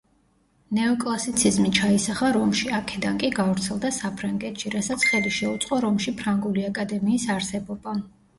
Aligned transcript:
ნეოკლასიციზმი 0.75 1.73
ჩაისახა 1.79 2.29
რომში, 2.37 2.71
აქედან 2.77 3.19
კი 3.25 3.29
გავრცელდა 3.41 3.93
საფრანგეთში, 3.99 4.73
რასაც 4.77 5.07
ხელი 5.11 5.35
შეუწყო 5.37 5.81
რომში 5.87 6.15
ფრანგული 6.23 6.67
აკადემიის 6.73 7.29
არსებობამ. 7.37 8.03